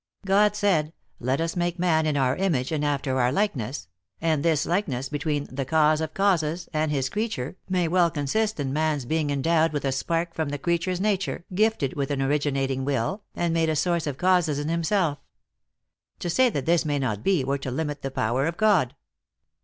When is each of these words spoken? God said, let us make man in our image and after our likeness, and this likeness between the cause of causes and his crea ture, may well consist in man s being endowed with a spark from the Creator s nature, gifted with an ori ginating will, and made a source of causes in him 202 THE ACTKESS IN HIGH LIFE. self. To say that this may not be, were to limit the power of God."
God 0.25 0.55
said, 0.55 0.93
let 1.19 1.39
us 1.39 1.55
make 1.55 1.77
man 1.77 2.07
in 2.07 2.17
our 2.17 2.35
image 2.35 2.71
and 2.71 2.83
after 2.83 3.19
our 3.21 3.31
likeness, 3.31 3.87
and 4.19 4.41
this 4.41 4.65
likeness 4.65 5.09
between 5.09 5.43
the 5.51 5.63
cause 5.63 6.01
of 6.01 6.15
causes 6.15 6.67
and 6.73 6.89
his 6.89 7.07
crea 7.07 7.29
ture, 7.29 7.55
may 7.69 7.87
well 7.87 8.09
consist 8.09 8.59
in 8.59 8.73
man 8.73 8.95
s 8.95 9.05
being 9.05 9.29
endowed 9.29 9.73
with 9.73 9.85
a 9.85 9.91
spark 9.91 10.33
from 10.33 10.49
the 10.49 10.57
Creator 10.57 10.89
s 10.89 10.99
nature, 10.99 11.45
gifted 11.53 11.93
with 11.93 12.09
an 12.09 12.23
ori 12.23 12.39
ginating 12.39 12.83
will, 12.83 13.21
and 13.35 13.53
made 13.53 13.69
a 13.69 13.75
source 13.75 14.07
of 14.07 14.17
causes 14.17 14.57
in 14.57 14.69
him 14.69 14.81
202 14.81 14.89
THE 14.89 14.89
ACTKESS 14.89 14.97
IN 14.97 14.97
HIGH 14.97 16.13
LIFE. 16.13 16.13
self. 16.15 16.19
To 16.19 16.29
say 16.31 16.49
that 16.49 16.65
this 16.65 16.83
may 16.83 16.97
not 16.97 17.23
be, 17.23 17.43
were 17.43 17.59
to 17.59 17.69
limit 17.69 18.01
the 18.01 18.09
power 18.09 18.47
of 18.47 18.57
God." 18.57 18.95